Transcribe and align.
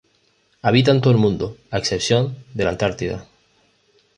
Habita 0.63 0.89
en 0.89 0.99
todo 0.99 1.11
el 1.13 1.19
mundo, 1.19 1.57
a 1.69 1.77
excepción 1.77 2.35
de 2.55 2.63
la 2.63 2.71
Antártida. 2.71 3.27